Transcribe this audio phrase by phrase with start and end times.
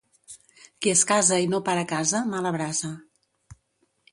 [0.85, 2.91] Qui es casa i no para casa, mala brasa.